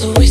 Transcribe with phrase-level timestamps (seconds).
[0.00, 0.29] so we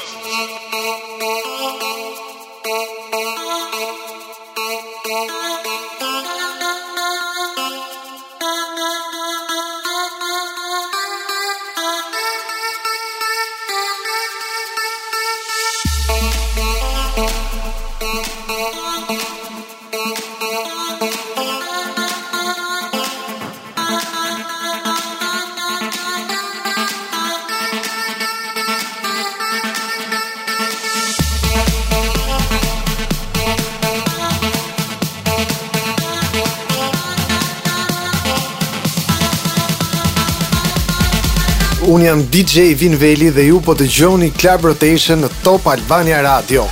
[41.95, 46.19] Unë jam DJ Vin Veli dhe ju po të gjoni Club Rotation në Top Albania
[46.27, 46.67] Radio.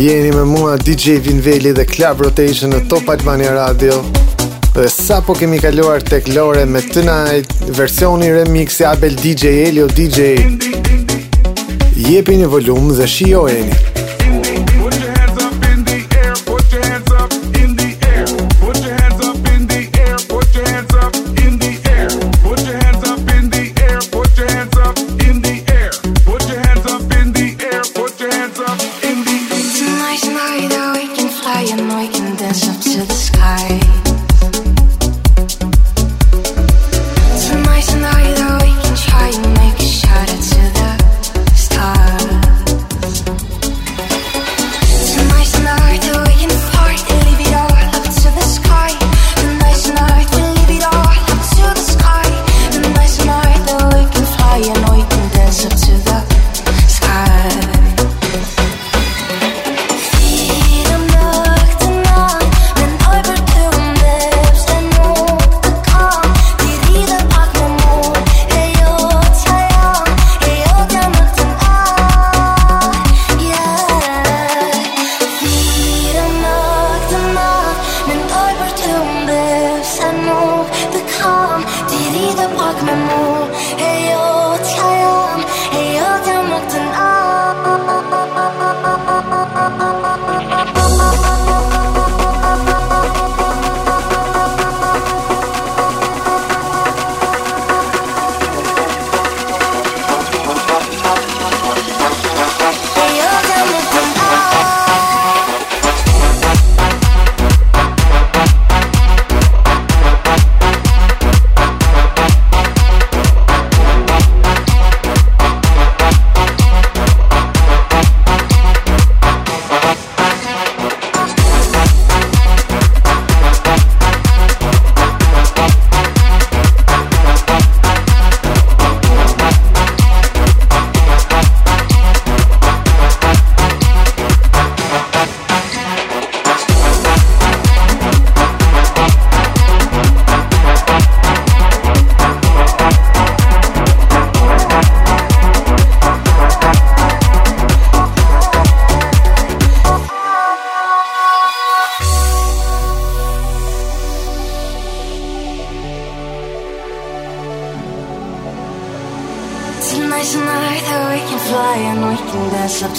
[0.00, 3.98] Jeni me mua DJ Vinveli dhe Club Rotation në Top Albania Radio
[4.72, 9.90] Dhe sa po kemi kaluar tek lore me tonight Versioni remix i Abel DJ Elio
[9.92, 10.30] DJ
[12.00, 13.68] Jepi një volumë dhe shiojeni.
[13.76, 13.89] një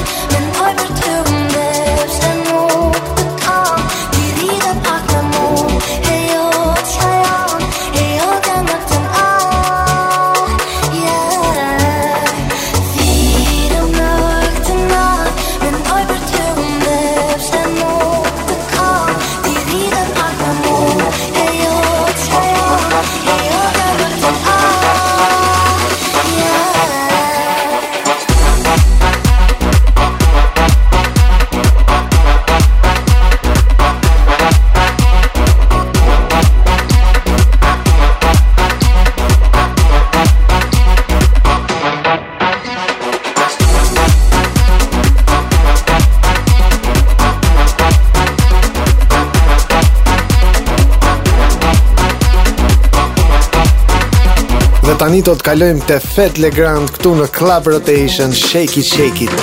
[55.10, 59.34] tani do të kalojmë te Fat Legrand këtu në Club Rotation Shake it shake it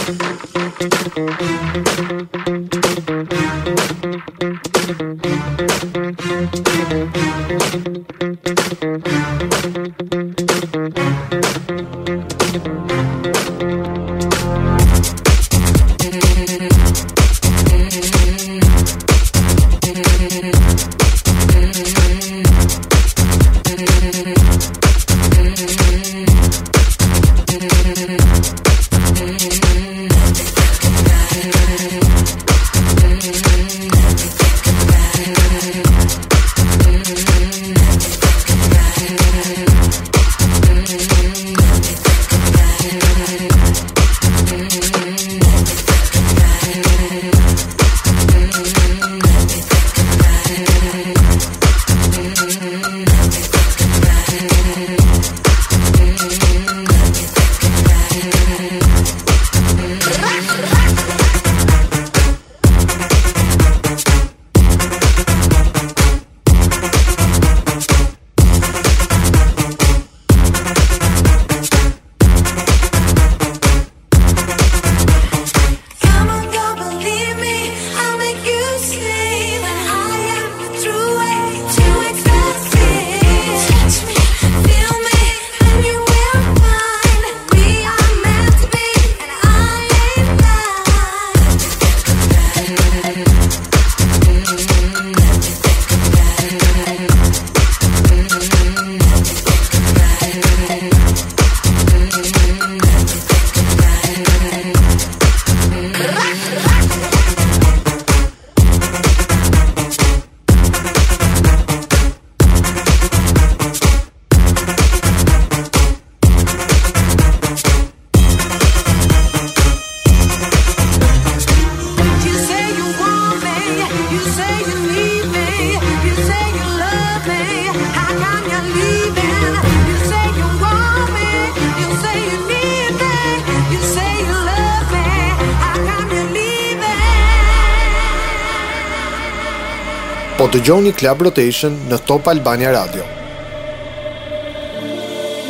[140.66, 143.04] Johnny Club Rotation nos topa Albania Radio.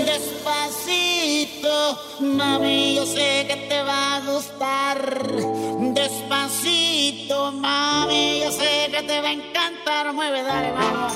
[0.05, 5.27] Despacito, mami, yo sé que te va a gustar.
[5.95, 10.13] Despacito, mami, yo sé que te va a encantar.
[10.13, 11.15] Mueve, dale, vamos.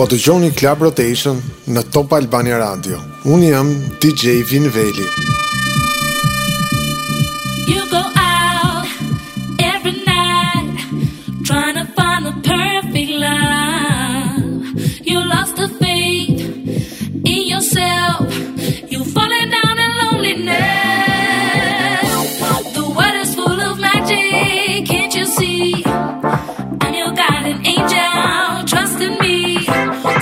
[0.00, 1.36] Po të gjoni Club Rotation
[1.76, 3.02] në Top Albania Radio.
[3.36, 5.04] Unë jam DJ Vinveli.
[5.12, 5.49] Muzik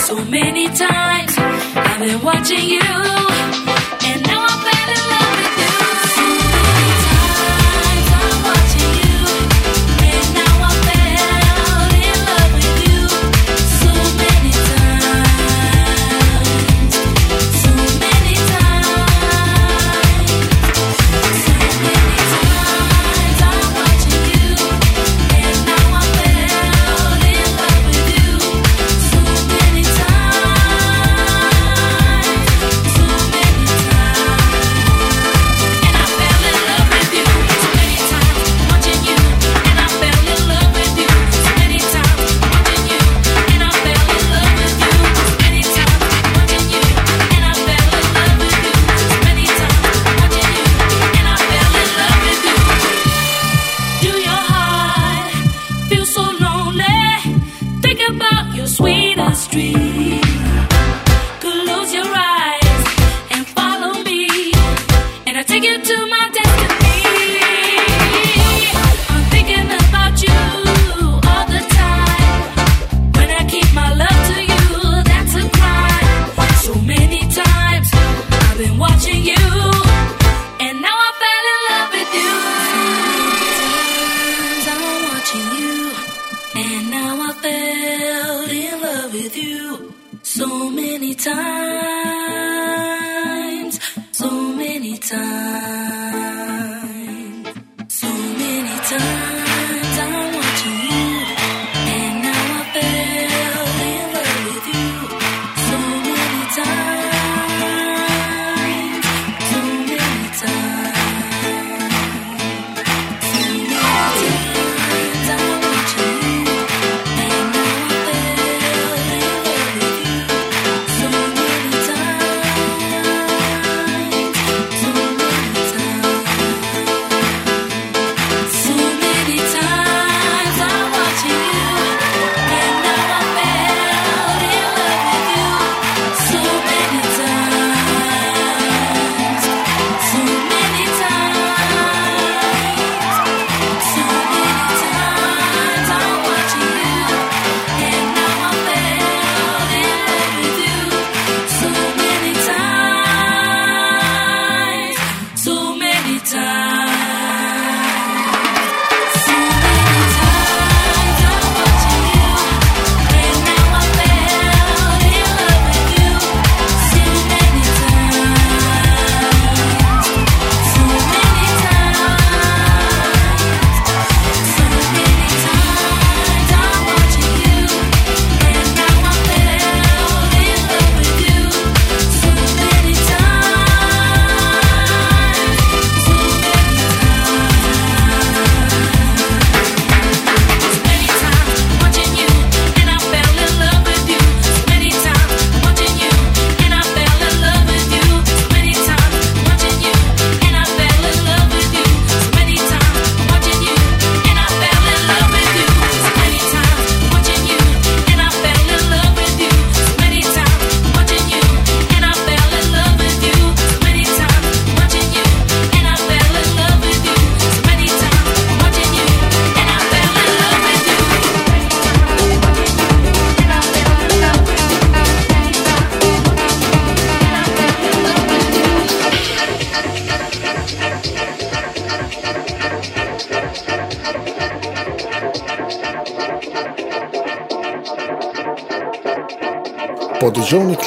[0.09, 1.35] so many times.
[1.37, 3.28] I've been watching you.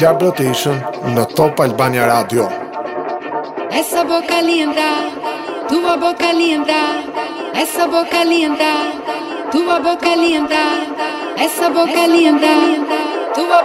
[0.02, 0.80] Club Rotation
[1.14, 2.48] në Top Albania Radio.
[3.80, 4.88] Esa boca linda,
[5.70, 6.80] tua boca linda,
[7.54, 8.72] esa boca linda,
[9.52, 10.64] tua boca linda,
[11.38, 12.58] esa boca linda,
[13.38, 13.62] tua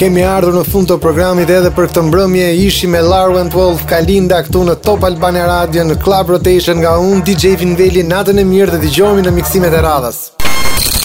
[0.00, 3.82] Kemi ardhur në fund të programit edhe për këtë mbrëmje ishi me Larry and Wolf
[3.90, 8.48] Kalinda këtu në Top Albania Radio në Club Rotation nga un DJ Vinveli natën e
[8.54, 10.24] mirë dhe dëgjojmë në miksimet e radhas.